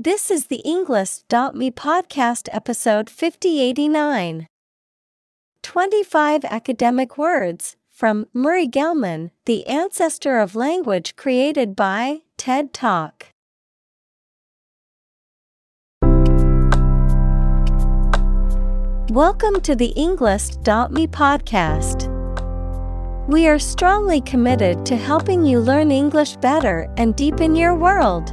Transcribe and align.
This 0.00 0.30
is 0.30 0.46
the 0.46 0.62
Englist.me 0.64 1.72
podcast 1.72 2.48
episode 2.52 3.10
5089. 3.10 4.46
25 5.64 6.44
academic 6.44 7.18
words 7.18 7.74
from 7.90 8.26
Murray 8.32 8.68
Gell-Mann, 8.68 9.32
the 9.44 9.66
ancestor 9.66 10.38
of 10.38 10.54
language 10.54 11.16
created 11.16 11.74
by 11.74 12.20
TED 12.36 12.72
Talk. 12.72 13.26
Welcome 19.10 19.60
to 19.62 19.74
the 19.74 19.92
Englist.me 19.96 21.08
podcast. 21.08 22.06
We 23.26 23.48
are 23.48 23.58
strongly 23.58 24.20
committed 24.20 24.86
to 24.86 24.96
helping 24.96 25.44
you 25.44 25.58
learn 25.58 25.90
English 25.90 26.36
better 26.36 26.88
and 26.96 27.16
deepen 27.16 27.56
your 27.56 27.74
world. 27.74 28.32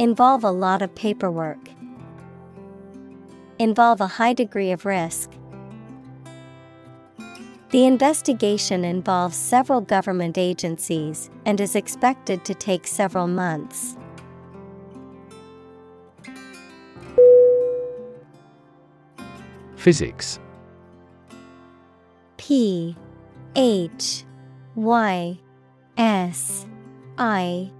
Involve 0.00 0.42
a 0.42 0.50
lot 0.50 0.82
of 0.82 0.92
paperwork. 0.96 1.70
Involve 3.60 4.00
a 4.00 4.08
high 4.08 4.32
degree 4.32 4.72
of 4.72 4.84
risk. 4.84 5.30
The 7.70 7.84
investigation 7.86 8.84
involves 8.84 9.36
several 9.36 9.80
government 9.80 10.36
agencies 10.36 11.30
and 11.46 11.60
is 11.60 11.76
expected 11.76 12.44
to 12.44 12.54
take 12.54 12.88
several 12.88 13.28
months. 13.28 13.96
Physics 19.76 20.40
P 22.36 22.96
H 23.54 24.24
Y 24.74 25.38
S 25.96 26.66
I 27.16 27.70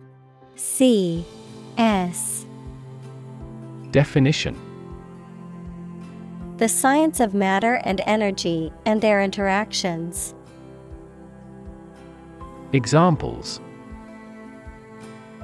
C 0.54 1.24
S 1.78 2.46
Definition 3.90 4.56
The 6.58 6.68
science 6.68 7.18
of 7.20 7.34
matter 7.34 7.80
and 7.84 8.00
energy 8.06 8.72
and 8.86 9.00
their 9.00 9.22
interactions. 9.22 10.34
Examples 12.72 13.60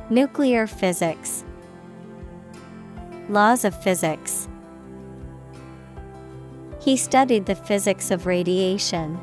Nuclear 0.09 0.67
physics. 0.67 1.45
Laws 3.29 3.65
of 3.65 3.81
physics. 3.83 4.49
He 6.81 6.97
studied 6.97 7.47
the 7.47 7.55
physics 7.55 8.11
of 8.11 8.27
radiation. 8.27 9.19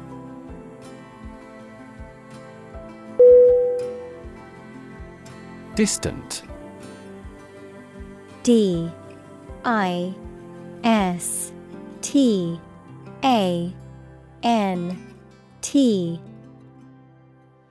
Distant 5.75 6.43
D 8.47 8.89
I 9.65 10.15
S 10.85 11.51
T 12.01 12.57
A 13.21 13.75
N 14.41 15.15
T. 15.59 16.21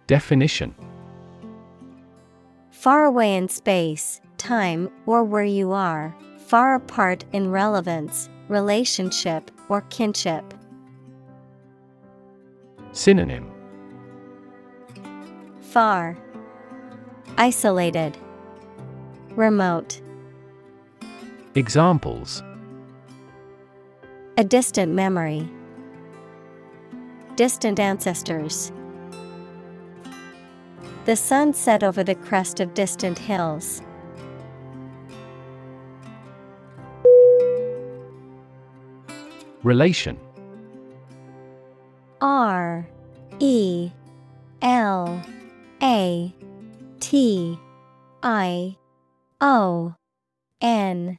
Definition. 0.06 0.74
Far 2.70 3.06
away 3.06 3.36
in 3.36 3.48
space, 3.48 4.20
time, 4.36 4.90
or 5.06 5.24
where 5.24 5.44
you 5.44 5.72
are, 5.72 6.14
far 6.36 6.74
apart 6.74 7.24
in 7.32 7.50
relevance, 7.50 8.28
relationship, 8.48 9.50
or 9.70 9.80
kinship. 9.88 10.52
Synonym. 12.92 13.50
Far, 15.62 16.18
Isolated, 17.38 18.18
Remote. 19.30 20.02
Examples 21.56 22.42
A 24.36 24.44
distant 24.44 24.92
memory. 24.92 25.48
Distant 27.36 27.80
ancestors. 27.80 28.70
The 31.06 31.16
sun 31.16 31.54
set 31.54 31.82
over 31.82 32.04
the 32.04 32.14
crest 32.14 32.60
of 32.60 32.74
distant 32.74 33.18
hills. 33.18 33.80
Relation 39.62 40.20
R 42.20 42.86
E 43.38 43.90
L 44.60 45.22
A 45.82 46.34
T 47.00 47.58
I 48.22 48.76
O 49.40 49.94
N 50.60 51.18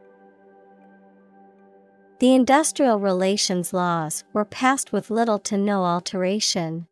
The 2.21 2.35
industrial 2.35 2.99
relations 2.99 3.73
laws 3.73 4.23
were 4.31 4.45
passed 4.45 4.93
with 4.93 5.09
little 5.09 5.39
to 5.39 5.57
no 5.57 5.85
alteration. 5.85 6.85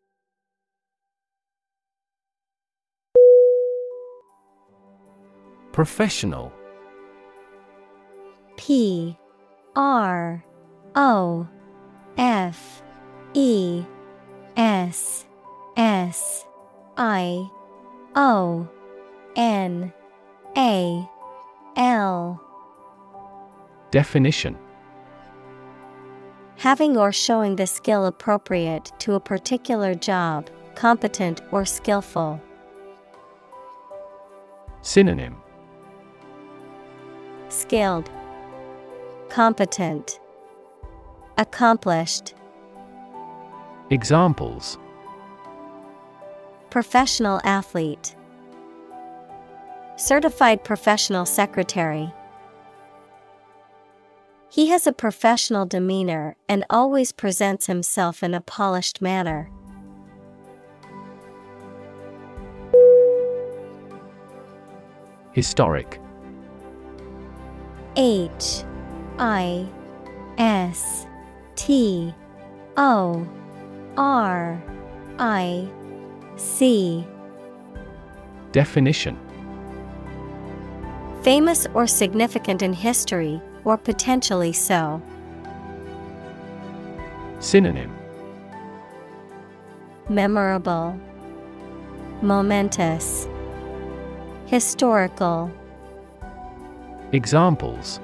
Professional. 5.70 6.52
P. 8.56 9.16
R. 9.76 10.44
O. 10.96 11.46
F. 12.18 12.82
E. 13.32 13.84
S. 14.56 15.26
S. 15.76 16.44
I. 16.96 17.48
O. 18.16 18.68
N. 19.36 19.92
A. 20.56 21.08
L. 21.76 22.42
Definition 23.92 24.58
Having 26.60 26.98
or 26.98 27.10
showing 27.10 27.56
the 27.56 27.66
skill 27.66 28.04
appropriate 28.04 28.92
to 28.98 29.14
a 29.14 29.20
particular 29.20 29.94
job, 29.94 30.50
competent 30.74 31.40
or 31.52 31.64
skillful. 31.64 32.38
Synonym 34.82 35.36
Skilled, 37.48 38.10
Competent, 39.30 40.20
Accomplished. 41.38 42.34
Examples 43.88 44.76
Professional 46.68 47.40
athlete, 47.42 48.14
Certified 49.96 50.62
professional 50.62 51.24
secretary. 51.24 52.12
He 54.50 54.66
has 54.66 54.84
a 54.84 54.92
professional 54.92 55.64
demeanor 55.64 56.34
and 56.48 56.64
always 56.68 57.12
presents 57.12 57.66
himself 57.66 58.20
in 58.24 58.34
a 58.34 58.40
polished 58.40 59.00
manner. 59.00 59.48
Historic. 65.30 66.00
H 67.94 68.64
I 69.20 69.68
S 70.36 71.06
T 71.54 72.12
O 72.76 73.28
R 73.96 74.60
I 75.20 75.68
C. 76.34 77.06
Definition. 78.50 79.16
Famous 81.22 81.68
or 81.72 81.86
significant 81.86 82.62
in 82.62 82.72
history, 82.72 83.40
or 83.64 83.76
potentially 83.76 84.52
so. 84.52 85.02
Synonym 87.40 87.96
Memorable, 90.08 90.98
Momentous, 92.22 93.28
Historical. 94.46 95.50
Examples 97.12 98.00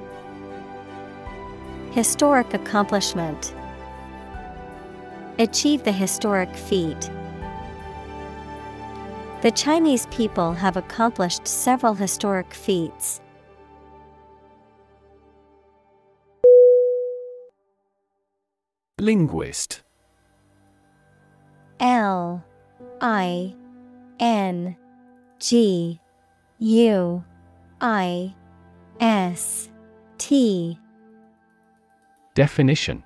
Historic 1.91 2.53
accomplishment. 2.53 3.53
Achieve 5.39 5.83
the 5.83 5.91
historic 5.91 6.55
feat. 6.55 7.09
The 9.41 9.51
Chinese 9.51 10.07
people 10.07 10.53
have 10.53 10.77
accomplished 10.77 11.47
several 11.47 11.93
historic 11.93 12.53
feats. 12.53 13.21
Linguist. 18.99 19.83
L 21.79 22.43
I 22.99 23.53
N 24.19 24.75
G 25.39 25.99
U 26.57 27.23
I 27.79 28.33
S 28.99 29.69
T. 30.17 30.79
Definition. 32.33 33.03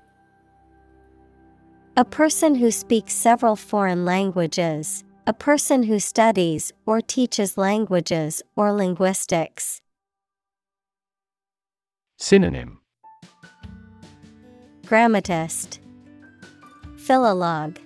A 1.98 2.06
person 2.06 2.54
who 2.54 2.70
speaks 2.70 3.12
several 3.12 3.54
foreign 3.54 4.06
languages, 4.06 5.04
a 5.26 5.34
person 5.34 5.82
who 5.82 5.98
studies 5.98 6.72
or 6.86 7.02
teaches 7.02 7.58
languages 7.58 8.42
or 8.56 8.72
linguistics. 8.72 9.82
Synonym. 12.16 12.78
Grammatist, 14.84 15.78
Philolog, 17.02 17.78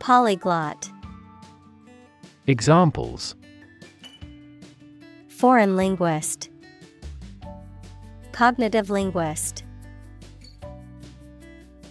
Polyglot, 0.00 0.90
Examples. 2.48 3.36
Foreign 5.28 5.76
linguist, 5.76 6.50
Cognitive 8.32 8.90
linguist. 8.90 9.62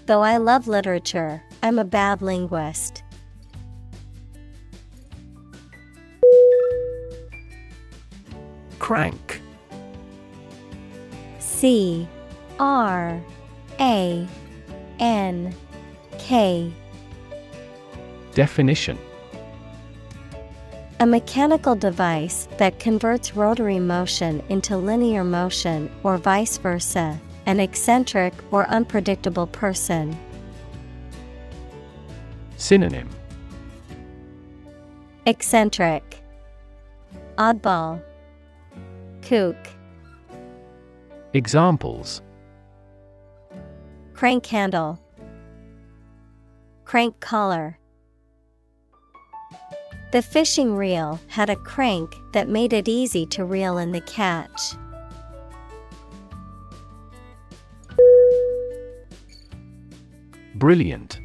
Though 0.05 0.21
I 0.21 0.35
love 0.35 0.67
literature, 0.67 1.41
I'm 1.63 1.79
a 1.79 1.85
bad 1.85 2.21
linguist. 2.21 3.03
Crank. 8.79 9.41
C 11.39 12.05
R 12.59 13.21
A 13.79 14.27
N 14.99 15.55
K 16.31 16.71
Definition. 18.35 18.97
A 21.01 21.05
mechanical 21.05 21.75
device 21.75 22.47
that 22.55 22.79
converts 22.79 23.35
rotary 23.35 23.79
motion 23.79 24.41
into 24.47 24.77
linear 24.77 25.25
motion 25.25 25.91
or 26.03 26.15
vice 26.15 26.57
versa, 26.57 27.19
an 27.47 27.59
eccentric 27.59 28.33
or 28.49 28.65
unpredictable 28.69 29.45
person. 29.47 30.17
Synonym. 32.55 33.09
Eccentric, 35.25 36.23
Oddball, 37.37 38.01
Kook, 39.21 39.57
Examples. 41.33 42.21
Crank 44.13 44.45
handle, 44.45 44.97
Crank 46.91 47.21
collar. 47.21 47.77
The 50.11 50.21
fishing 50.21 50.75
reel 50.75 51.21
had 51.29 51.49
a 51.49 51.55
crank 51.55 52.13
that 52.33 52.49
made 52.49 52.73
it 52.73 52.89
easy 52.89 53.25
to 53.27 53.45
reel 53.45 53.77
in 53.77 53.93
the 53.93 54.01
catch. 54.01 54.73
Brilliant 60.55 61.21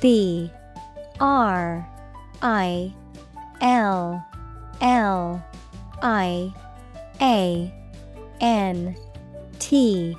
B 0.00 0.52
R 1.18 1.84
I 2.42 2.94
L 3.60 4.24
L 4.80 5.44
I 6.00 6.54
A 7.20 7.74
N 8.40 8.96
T 9.58 10.16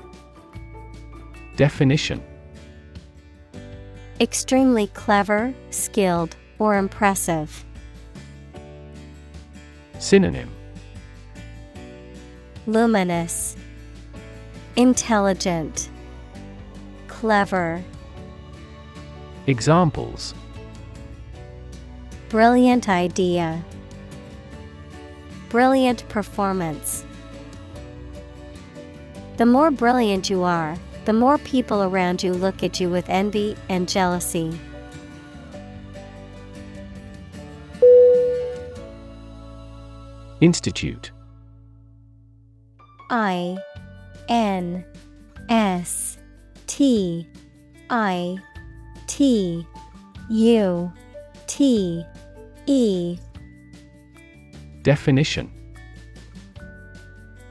Definition 1.56 2.22
Extremely 4.26 4.88
clever, 4.88 5.54
skilled, 5.70 6.36
or 6.58 6.78
impressive. 6.78 7.64
Synonym. 10.00 10.50
Luminous, 12.66 13.56
Intelligent, 14.76 15.92
Clever, 17.08 17.84
Examples. 19.46 20.34
Brilliant 22.30 22.90
idea, 22.90 23.64
Brilliant 25.50 26.10
performance. 26.10 27.06
The 29.38 29.46
more 29.46 29.70
brilliant 29.70 30.32
you 30.32 30.42
are, 30.42 30.76
the 31.06 31.14
more 31.14 31.38
people 31.40 31.84
around 31.84 32.24
you 32.24 32.34
look 32.34 32.64
at 32.64 32.80
you 32.80 32.90
with 32.90 33.10
envy 33.10 33.56
and 33.70 33.88
jealousy. 33.88 34.60
Institute. 40.42 41.12
I 43.10 43.58
N 44.28 44.84
S 45.48 46.18
T 46.68 47.28
I 47.90 48.38
T 49.08 49.66
U 50.30 50.92
T 51.48 52.04
E. 52.66 53.18
Definition. 54.82 55.52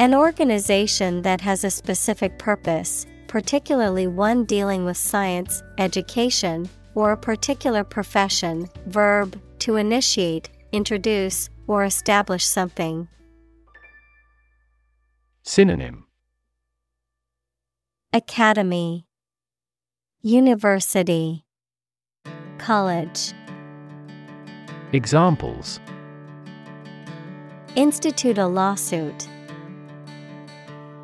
An 0.01 0.13
organization 0.13 1.23
that 1.23 1.41
has 1.41 1.63
a 1.63 1.71
specific 1.71 2.37
purpose, 2.39 3.07
particularly 3.35 4.07
one 4.07 4.45
dealing 4.45 4.85
with 4.85 4.97
science, 4.97 5.61
education, 5.79 6.69
or 6.95 7.11
a 7.11 7.17
particular 7.17 7.83
profession. 7.83 8.69
Verb 8.87 9.37
to 9.59 9.75
initiate, 9.75 10.51
introduce, 10.71 11.51
or 11.67 11.83
establish 11.83 12.45
something. 12.45 13.09
Synonym 15.43 16.07
Academy, 18.13 19.05
University, 20.23 21.45
College. 22.59 23.33
Examples 24.93 25.81
Institute 27.75 28.39
a 28.39 28.47
lawsuit. 28.47 29.29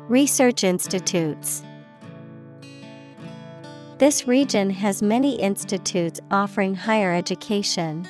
Research 0.07 0.63
institutes. 0.63 1.63
This 4.01 4.27
region 4.27 4.71
has 4.71 5.03
many 5.03 5.35
institutes 5.35 6.19
offering 6.31 6.73
higher 6.73 7.13
education. 7.13 8.07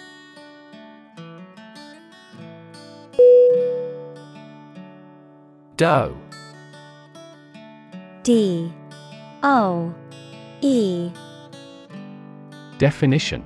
Doe. 5.76 6.16
D. 8.24 8.72
O. 9.44 9.94
E. 10.62 11.12
Definition. 12.78 13.46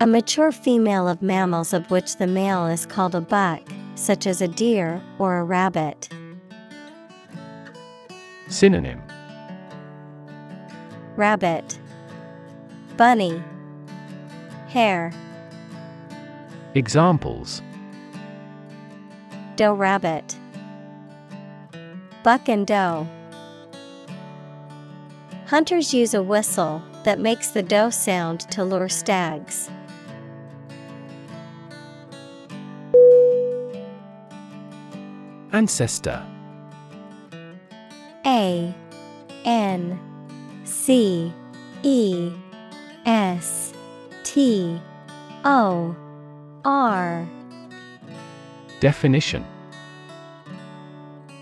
A 0.00 0.06
mature 0.06 0.50
female 0.50 1.06
of 1.08 1.20
mammals 1.20 1.74
of 1.74 1.90
which 1.90 2.16
the 2.16 2.26
male 2.26 2.66
is 2.68 2.86
called 2.86 3.14
a 3.14 3.20
buck, 3.20 3.60
such 3.96 4.26
as 4.26 4.40
a 4.40 4.48
deer 4.48 5.02
or 5.18 5.36
a 5.36 5.44
rabbit. 5.44 6.08
Synonym 8.48 9.02
Rabbit, 11.18 11.76
Bunny, 12.96 13.42
Hare. 14.68 15.12
Examples 16.76 17.60
Doe 19.56 19.74
rabbit, 19.74 20.36
Buck 22.22 22.48
and 22.48 22.64
doe. 22.64 23.08
Hunters 25.46 25.92
use 25.92 26.14
a 26.14 26.22
whistle 26.22 26.80
that 27.02 27.18
makes 27.18 27.48
the 27.48 27.64
doe 27.64 27.90
sound 27.90 28.42
to 28.52 28.64
lure 28.64 28.88
stags. 28.88 29.68
Ancestor 35.50 36.24
A 38.24 38.72
N 39.44 40.07
C 40.68 41.32
E 41.82 42.30
S 43.06 43.72
T 44.22 44.80
O 45.44 45.96
R. 46.64 47.26
Definition. 48.80 49.44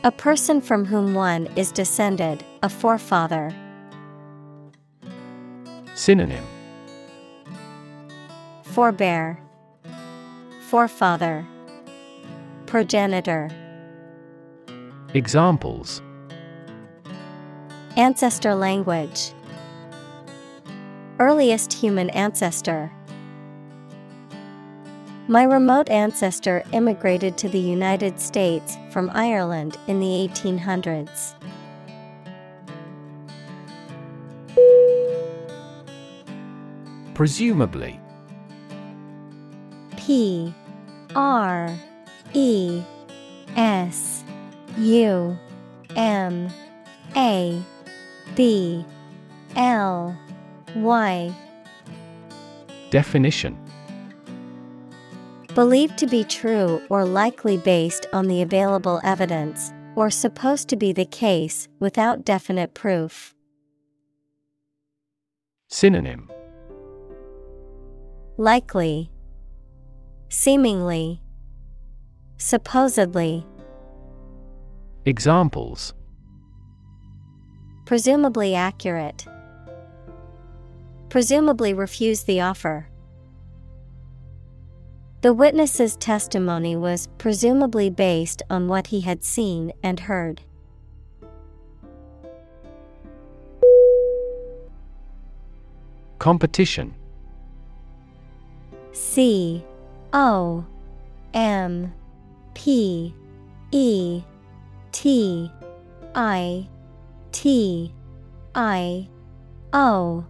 A 0.04 0.12
person 0.12 0.60
from 0.60 0.84
whom 0.84 1.14
one 1.14 1.48
is 1.56 1.72
descended, 1.72 2.44
a 2.62 2.68
forefather. 2.68 3.52
Synonym. 5.94 6.44
Forebear, 8.62 9.38
Forefather, 10.68 11.44
Progenitor, 12.66 13.50
Examples 15.14 16.02
Ancestor 17.96 18.54
language, 18.54 19.32
Earliest 21.18 21.72
human 21.72 22.10
ancestor. 22.10 22.92
My 25.28 25.44
remote 25.44 25.88
ancestor 25.88 26.62
immigrated 26.72 27.38
to 27.38 27.48
the 27.48 27.58
United 27.58 28.20
States 28.20 28.76
from 28.90 29.10
Ireland 29.14 29.78
in 29.86 29.98
the 29.98 30.28
1800s. 30.28 31.34
Presumably 37.14 37.98
P 39.96 40.54
R 41.14 41.74
E 42.34 42.82
S 43.56 44.22
U 44.76 45.38
M 45.96 46.50
A 47.16 47.64
B 48.34 48.84
L 49.54 50.18
Y. 50.74 51.34
Definition. 52.90 53.56
Believed 55.54 55.96
to 55.98 56.06
be 56.06 56.22
true 56.24 56.82
or 56.90 57.04
likely 57.04 57.56
based 57.56 58.06
on 58.12 58.26
the 58.26 58.42
available 58.42 59.00
evidence, 59.02 59.72
or 59.94 60.10
supposed 60.10 60.68
to 60.68 60.76
be 60.76 60.92
the 60.92 61.06
case 61.06 61.68
without 61.80 62.24
definite 62.24 62.74
proof. 62.74 63.34
Synonym. 65.68 66.30
Likely, 68.36 69.10
Seemingly, 70.28 71.22
Supposedly, 72.36 73.46
Examples 75.06 75.94
Presumably 77.86 78.54
accurate. 78.54 79.26
Presumably 81.08 81.72
refuse 81.72 82.24
the 82.24 82.40
offer. 82.40 82.88
The 85.22 85.32
witness's 85.32 85.96
testimony 85.96 86.74
was 86.74 87.08
presumably 87.16 87.88
based 87.88 88.42
on 88.50 88.66
what 88.66 88.88
he 88.88 89.02
had 89.02 89.22
seen 89.22 89.72
and 89.84 90.00
heard. 90.00 90.42
Competition 96.18 96.92
C 98.90 99.64
O 100.12 100.64
M 101.34 101.94
P 102.54 103.14
E 103.70 104.22
T 104.90 105.52
I 106.16 106.68
T 107.36 107.92
I 108.54 109.10
O 109.74 110.24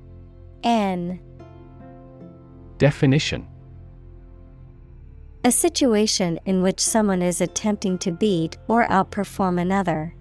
N. 0.65 1.21
Definition. 2.79 3.47
A 5.45 5.53
situation 5.53 6.41
in 6.47 6.63
which 6.63 6.81
someone 6.81 7.23
is 7.23 7.41
attempting 7.41 7.97
to 7.99 8.11
beat 8.11 8.59
or 8.67 8.89
outperform 8.89 9.61
another. 9.61 10.17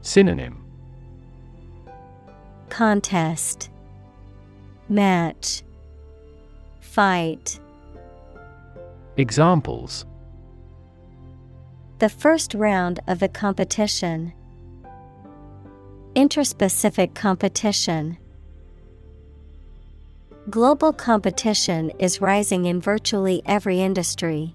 Synonym. 0.00 0.64
Contest. 2.70 3.68
Match. 4.88 5.64
Fight. 6.80 7.60
Examples. 9.18 10.06
The 11.98 12.08
first 12.08 12.54
round 12.54 13.00
of 13.06 13.18
the 13.18 13.28
competition. 13.28 14.32
Interspecific 16.16 17.14
competition. 17.14 18.16
Global 20.48 20.90
competition 20.94 21.90
is 21.98 22.22
rising 22.22 22.64
in 22.64 22.80
virtually 22.80 23.42
every 23.44 23.82
industry. 23.82 24.54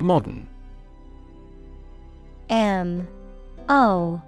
Modern 0.00 0.48
M 2.48 3.06
O 3.68 4.22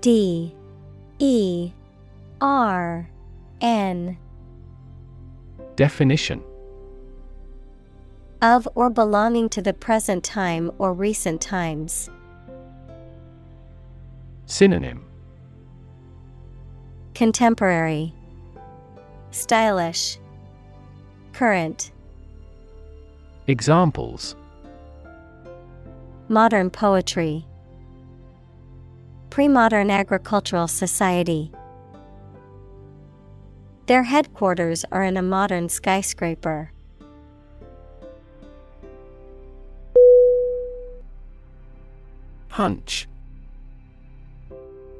D 0.00 0.54
E 1.18 1.72
R 2.40 3.06
N 3.60 4.16
Definition 5.76 6.42
of 8.42 8.68
or 8.74 8.90
belonging 8.90 9.48
to 9.50 9.62
the 9.62 9.72
present 9.72 10.24
time 10.24 10.70
or 10.78 10.92
recent 10.92 11.40
times. 11.40 12.10
Synonym 14.46 15.04
Contemporary, 17.14 18.12
Stylish, 19.30 20.18
Current, 21.32 21.92
Examples 23.46 24.36
Modern 26.28 26.70
poetry, 26.70 27.46
Pre-modern 29.30 29.90
agricultural 29.90 30.66
society. 30.68 31.52
Their 33.86 34.04
headquarters 34.04 34.84
are 34.90 35.04
in 35.04 35.16
a 35.16 35.22
modern 35.22 35.68
skyscraper. 35.68 36.72
Hunch 42.56 43.06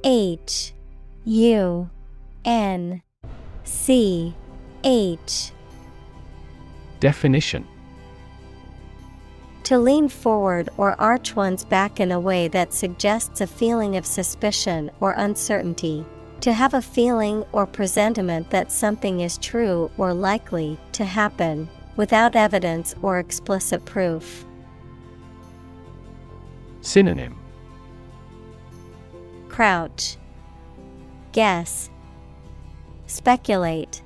H 0.04 0.74
U 1.24 1.88
N 2.44 3.00
C 3.64 4.34
H 4.84 5.52
Definition 7.00 7.66
To 9.64 9.78
lean 9.78 10.10
forward 10.10 10.68
or 10.76 11.00
arch 11.00 11.34
one's 11.34 11.64
back 11.64 11.98
in 11.98 12.12
a 12.12 12.20
way 12.20 12.46
that 12.48 12.74
suggests 12.74 13.40
a 13.40 13.46
feeling 13.46 13.96
of 13.96 14.04
suspicion 14.04 14.90
or 15.00 15.12
uncertainty. 15.12 16.04
To 16.42 16.52
have 16.52 16.74
a 16.74 16.82
feeling 16.82 17.42
or 17.52 17.64
presentiment 17.64 18.50
that 18.50 18.70
something 18.70 19.20
is 19.20 19.38
true 19.38 19.90
or 19.96 20.12
likely 20.12 20.76
to 20.92 21.06
happen, 21.06 21.70
without 21.96 22.36
evidence 22.36 22.94
or 23.00 23.18
explicit 23.18 23.82
proof. 23.86 24.44
Synonym 26.82 27.45
Crouch. 29.56 30.18
Guess. 31.32 31.88
Speculate. 33.06 34.02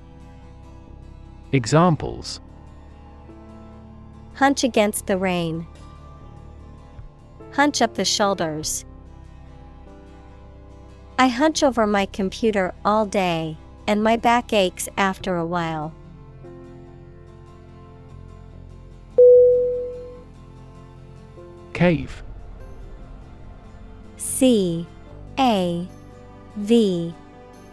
Examples 1.51 2.41
Hunch 4.35 4.63
against 4.63 5.09
the 5.09 5.19
rain. 5.19 5.67
Hunch 7.51 7.83
up 7.83 7.95
the 7.95 8.05
shoulders. 8.05 8.85
I 11.19 11.27
hunch 11.27 11.65
over 11.65 11.85
my 11.85 12.07
computer 12.07 12.73
all 12.85 13.05
day, 13.05 13.57
and 13.89 14.05
my 14.05 14.17
back 14.17 14.53
aches 14.53 14.89
after 14.97 15.35
a 15.35 15.45
while. 15.45 15.93
Cave 21.73 22.23
C 24.17 24.87
A 25.39 25.89
V 26.57 27.15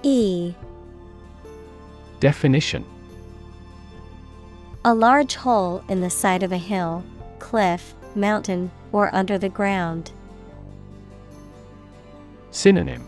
E 0.04 0.54
Definition 2.20 2.86
A 4.86 4.94
large 4.94 5.36
hole 5.36 5.84
in 5.90 6.02
the 6.02 6.10
side 6.10 6.44
of 6.44 6.52
a 6.52 6.58
hill, 6.58 7.04
cliff, 7.40 7.94
mountain, 8.16 8.72
or 8.92 9.14
under 9.14 9.38
the 9.38 9.50
ground. 9.50 10.12
Synonym 12.52 13.08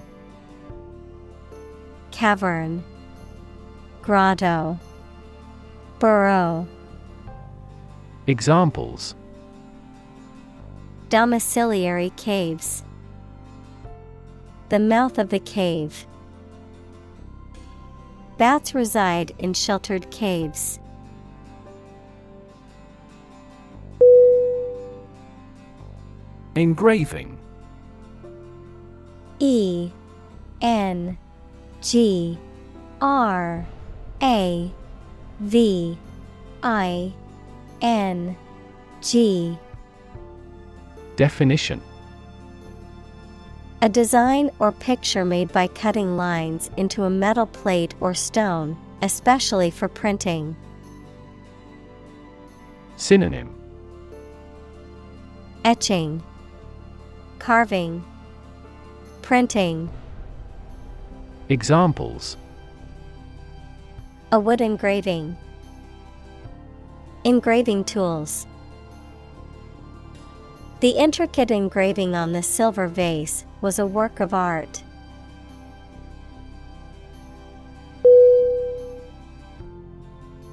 Cavern, 2.12 2.84
Grotto, 4.02 4.78
Burrow. 6.00 6.68
Examples 8.28 9.16
Domiciliary 11.10 12.12
caves. 12.16 12.84
The 14.70 14.80
mouth 14.80 15.18
of 15.18 15.30
the 15.30 15.40
cave. 15.40 16.06
Bats 18.38 18.76
reside 18.76 19.34
in 19.40 19.54
sheltered 19.54 20.10
caves. 20.12 20.80
Engraving 26.56 27.38
E 29.40 29.92
N 30.62 31.18
G 31.82 32.38
R 33.02 33.66
A 34.22 34.72
V 35.40 35.98
I 36.62 37.14
N 37.82 38.38
G 39.02 39.58
Definition 41.16 41.82
A 43.82 43.88
design 43.88 44.52
or 44.60 44.74
picture 44.74 45.24
made 45.24 45.54
by 45.54 45.68
cutting 45.68 46.18
lines 46.18 46.70
into 46.76 47.06
a 47.06 47.10
metal 47.10 47.46
plate 47.46 47.96
or 48.02 48.14
stone, 48.14 48.78
especially 49.02 49.72
for 49.72 49.88
printing. 49.88 50.58
Synonym 52.98 53.56
Etching, 55.64 56.22
Carving, 57.40 58.04
Printing. 59.22 59.90
Examples 61.48 62.36
A 64.34 64.40
wood 64.42 64.60
engraving. 64.60 65.38
Engraving 67.24 67.86
tools. 67.86 68.46
The 70.80 70.92
intricate 70.92 71.52
engraving 71.52 72.16
on 72.16 72.32
the 72.32 72.42
silver 72.42 72.88
vase 72.88 73.44
was 73.60 73.80
a 73.80 73.86
work 73.86 74.22
of 74.22 74.34
art. 74.34 74.82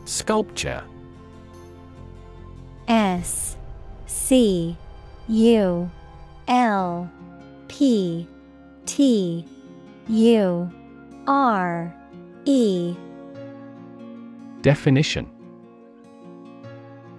Sculpture. 0.04 0.82
S 2.88 3.56
C 4.06 4.76
U 5.28 5.90
L 6.48 7.10
P 7.68 8.26
T 8.84 9.44
U 10.08 10.70
R 11.28 11.94
E. 12.44 12.96
Definition 14.62 15.35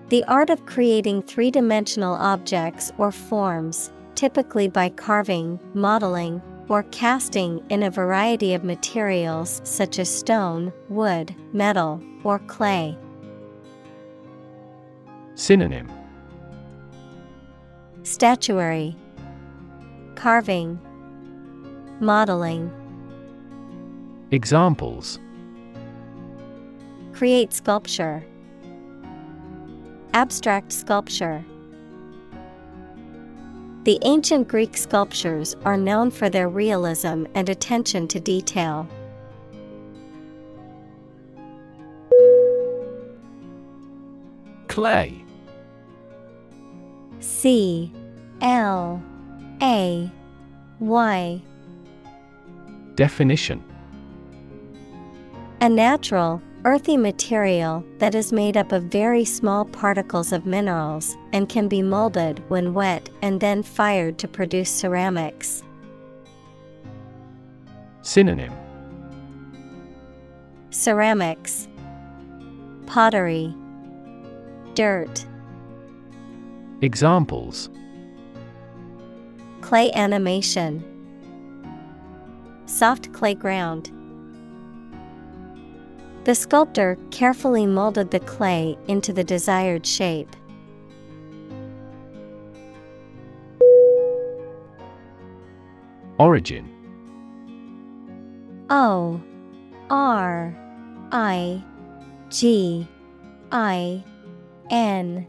The 0.09 0.23
art 0.23 0.49
of 0.49 0.65
creating 0.65 1.23
three 1.23 1.51
dimensional 1.51 2.13
objects 2.13 2.93
or 2.97 3.11
forms, 3.11 3.91
typically 4.15 4.69
by 4.69 4.87
carving, 4.87 5.59
modeling, 5.73 6.41
or 6.69 6.83
casting 6.91 7.61
in 7.69 7.83
a 7.83 7.89
variety 7.89 8.53
of 8.53 8.63
materials 8.63 9.59
such 9.65 9.99
as 9.99 10.09
stone, 10.09 10.71
wood, 10.87 11.35
metal, 11.51 12.01
or 12.23 12.39
clay. 12.39 12.97
Synonym 15.35 15.91
Statuary, 18.03 18.95
Carving, 20.15 20.79
Modeling. 21.99 22.71
Examples 24.31 25.19
Create 27.11 27.51
sculpture. 27.51 28.23
Abstract 30.13 30.71
sculpture. 30.71 31.43
The 33.83 33.99
ancient 34.01 34.47
Greek 34.47 34.75
sculptures 34.75 35.55
are 35.63 35.77
known 35.77 36.11
for 36.11 36.29
their 36.29 36.49
realism 36.49 37.25
and 37.35 37.47
attention 37.47 38.07
to 38.09 38.19
detail. 38.19 38.87
Clay. 44.67 45.23
C. 47.19 47.91
L. 48.41 49.01
A. 49.61 50.11
Y. 50.79 51.41
Definition. 52.95 53.63
A 55.61 55.69
natural, 55.69 56.41
earthy 56.67 56.97
material 56.97 57.81
that 57.97 58.13
is 58.13 58.33
made 58.33 58.57
up 58.57 58.73
of 58.73 58.83
very 58.83 59.23
small 59.23 59.63
particles 59.63 60.33
of 60.33 60.45
minerals 60.45 61.15
and 61.31 61.47
can 61.47 61.69
be 61.69 61.81
molded 61.81 62.43
when 62.49 62.73
wet 62.73 63.09
and 63.21 63.39
then 63.39 63.63
fired 63.63 64.17
to 64.17 64.27
produce 64.27 64.69
ceramics. 64.69 65.63
Synonym. 68.01 68.51
Ceramics, 70.69 71.69
Pottery, 72.85 73.55
Dirt, 74.73 75.25
Examples. 76.81 77.69
Clay 79.61 79.89
animation, 79.93 80.83
Soft 82.65 83.13
clay 83.13 83.35
ground. 83.35 83.89
The 86.27 86.35
sculptor 86.35 86.97
carefully 87.09 87.65
molded 87.65 88.11
the 88.11 88.19
clay 88.19 88.77
into 88.89 89.13
the 89.13 89.23
desired 89.23 89.85
shape. 89.85 90.35
Origin 96.19 96.69
O 98.69 99.21
R 99.89 100.53
I 101.13 101.63
G 102.27 102.85
I 103.53 104.03
N 104.69 105.25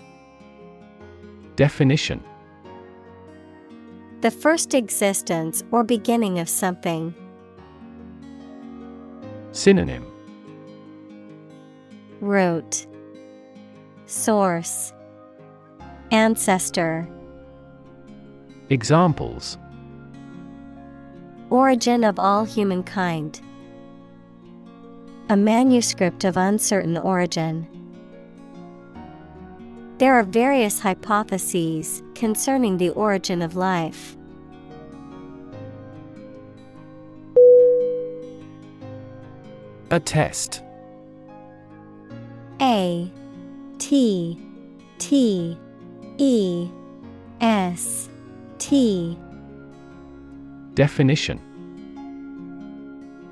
Definition 1.55 2.25
The 4.23 4.33
first 4.33 4.75
existence 4.75 5.63
or 5.71 5.85
beginning 5.85 6.41
of 6.41 6.49
something. 6.49 7.15
Synonym 9.53 10.18
Root 12.21 12.87
Source 14.07 14.93
Ancestor 16.11 17.09
Examples 18.71 19.57
Origin 21.51 22.03
of 22.03 22.19
all 22.19 22.45
humankind. 22.45 23.41
A 25.29 25.37
manuscript 25.37 26.25
of 26.25 26.37
uncertain 26.37 26.99
origin. 26.99 27.69
There 29.99 30.15
are 30.15 30.25
various 30.25 30.81
hypotheses 30.81 32.03
concerning 32.17 32.79
the 32.79 32.91
origin 32.91 33.43
of 33.43 33.55
life. 33.55 34.17
Attest 39.91 40.63
A 42.69 43.11
T 43.79 44.39
T 44.99 45.57
E 46.19 46.69
S 47.41 48.11
T. 48.59 49.19
Definition 50.75 51.41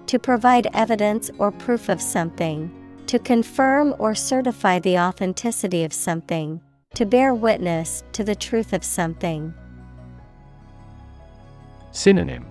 To 0.07 0.19
provide 0.19 0.69
evidence 0.73 1.31
or 1.37 1.53
proof 1.53 1.91
of 1.91 2.01
something. 2.01 2.73
To 3.09 3.19
confirm 3.19 3.95
or 3.99 4.15
certify 4.15 4.79
the 4.79 4.99
authenticity 4.99 5.85
of 5.85 5.93
something. 5.93 6.63
To 6.95 7.05
bear 7.05 7.35
witness 7.35 8.05
to 8.13 8.25
the 8.25 8.35
truth 8.35 8.73
of 8.73 8.83
something. 8.83 9.53
Synonym 11.93 12.47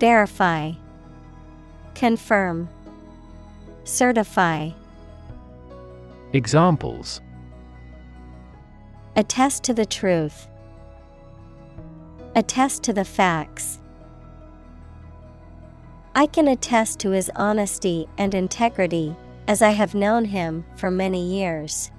Verify. 0.00 0.72
Confirm. 1.94 2.68
Certify. 3.84 4.70
Examples 6.32 7.20
Attest 9.14 9.62
to 9.64 9.74
the 9.74 9.84
truth. 9.84 10.48
Attest 12.34 12.82
to 12.84 12.92
the 12.92 13.04
facts. 13.04 13.78
I 16.14 16.26
can 16.26 16.48
attest 16.48 16.98
to 17.00 17.10
his 17.10 17.30
honesty 17.36 18.08
and 18.16 18.34
integrity, 18.34 19.14
as 19.46 19.60
I 19.60 19.70
have 19.70 19.94
known 19.94 20.24
him 20.24 20.64
for 20.76 20.90
many 20.90 21.22
years. 21.22 21.90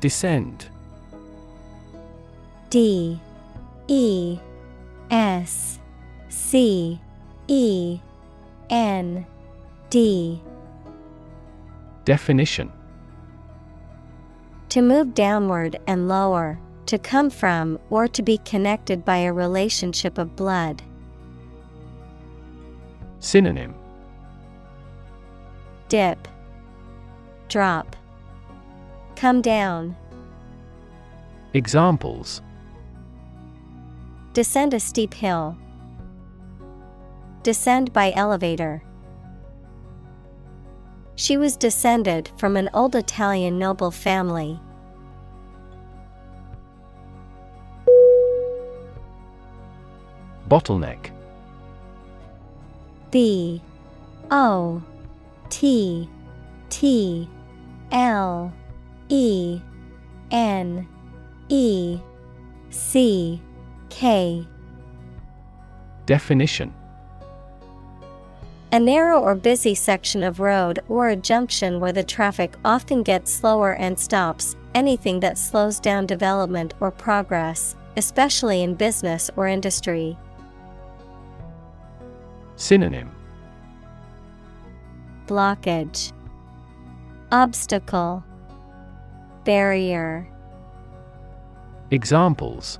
Descend 0.00 0.68
D 2.70 3.20
E 3.88 4.38
S 5.10 5.78
C 6.36 7.00
E 7.48 7.98
N 8.68 9.26
D. 9.88 10.40
Definition. 12.04 12.70
To 14.68 14.82
move 14.82 15.14
downward 15.14 15.80
and 15.86 16.08
lower, 16.08 16.58
to 16.84 16.98
come 16.98 17.30
from 17.30 17.78
or 17.88 18.06
to 18.08 18.22
be 18.22 18.36
connected 18.38 19.02
by 19.02 19.16
a 19.18 19.32
relationship 19.32 20.18
of 20.18 20.36
blood. 20.36 20.82
Synonym. 23.18 23.74
Dip, 25.88 26.28
Drop, 27.48 27.96
Come 29.16 29.40
down, 29.40 29.96
Examples. 31.54 32.42
Descend 34.34 34.74
a 34.74 34.80
steep 34.80 35.14
hill, 35.14 35.56
Descend 37.46 37.92
by 37.92 38.12
elevator. 38.16 38.82
She 41.14 41.36
was 41.36 41.56
descended 41.56 42.28
from 42.36 42.56
an 42.56 42.68
old 42.74 42.96
Italian 42.96 43.56
noble 43.56 43.92
family. 43.92 44.58
Bottleneck 50.48 51.12
B 53.12 53.62
O 54.32 54.82
T 55.48 56.10
T 56.68 57.28
L 57.92 58.52
E 59.08 59.60
N 60.32 60.88
E 61.48 62.00
C 62.70 63.40
K 63.88 64.44
Definition 66.06 66.74
A 68.76 68.78
narrow 68.78 69.22
or 69.22 69.34
busy 69.34 69.74
section 69.74 70.22
of 70.22 70.38
road 70.38 70.80
or 70.90 71.08
a 71.08 71.16
junction 71.16 71.80
where 71.80 71.94
the 71.94 72.04
traffic 72.04 72.56
often 72.62 73.02
gets 73.02 73.32
slower 73.32 73.72
and 73.72 73.98
stops, 73.98 74.54
anything 74.74 75.18
that 75.20 75.38
slows 75.38 75.80
down 75.80 76.04
development 76.04 76.74
or 76.78 76.90
progress, 76.90 77.74
especially 77.96 78.62
in 78.62 78.74
business 78.74 79.30
or 79.34 79.46
industry. 79.46 80.18
Synonym. 82.56 83.10
Blockage, 85.26 86.12
Obstacle, 87.32 88.22
Barrier, 89.44 90.28
Examples. 91.90 92.78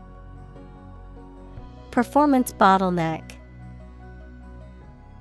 Performance 1.91 2.53
bottleneck, 2.53 3.36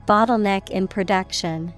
Bottleneck 0.07 0.69
in 0.69 0.87
production. 0.87 1.73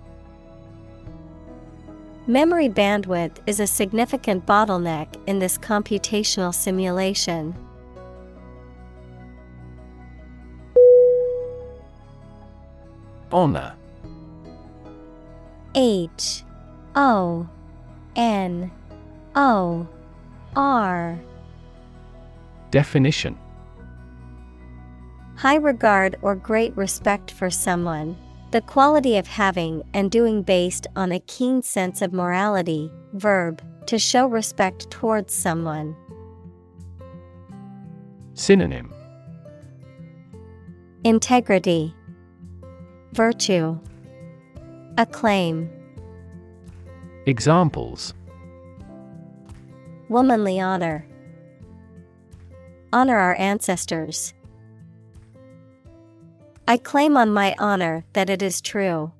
Memory 2.25 2.67
bandwidth 2.67 3.37
is 3.47 3.61
a 3.61 3.67
significant 3.67 4.45
bottleneck 4.45 5.07
in 5.27 5.39
this 5.39 5.57
computational 5.57 6.53
simulation. 6.53 7.55
Honor. 13.31 13.75
H. 15.73 16.43
O. 16.95 17.47
N. 18.17 18.71
O. 19.35 19.87
R. 20.53 21.17
Definition 22.71 23.37
High 25.37 25.57
regard 25.57 26.17
or 26.23 26.33
great 26.33 26.75
respect 26.75 27.29
for 27.29 27.51
someone, 27.51 28.17
the 28.49 28.61
quality 28.61 29.17
of 29.17 29.27
having 29.27 29.83
and 29.93 30.09
doing 30.09 30.41
based 30.41 30.87
on 30.95 31.11
a 31.11 31.19
keen 31.19 31.61
sense 31.61 32.01
of 32.01 32.11
morality, 32.11 32.91
verb, 33.13 33.61
to 33.85 33.99
show 33.99 34.25
respect 34.25 34.89
towards 34.89 35.31
someone. 35.35 35.95
Synonym 38.33 38.91
Integrity, 41.03 41.93
Virtue, 43.13 43.79
Acclaim, 44.97 45.69
Examples 47.27 48.15
Womanly 50.09 50.59
honor. 50.59 51.05
Honor 52.91 53.17
our 53.17 53.35
ancestors. 53.35 54.33
I 56.69 56.75
claim 56.75 57.15
on 57.15 57.31
my 57.31 57.55
honor 57.59 58.03
that 58.11 58.29
it 58.29 58.41
is 58.41 58.59
true. 58.59 59.13